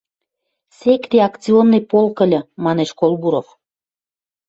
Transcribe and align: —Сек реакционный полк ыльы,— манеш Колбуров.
—Сек 0.77 1.01
реакционный 1.13 1.83
полк 1.91 2.17
ыльы,— 2.25 2.41
манеш 2.65 2.89
Колбуров. 2.99 3.47